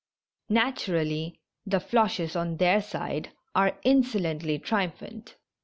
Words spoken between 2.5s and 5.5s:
their side, are insolently tri umphant.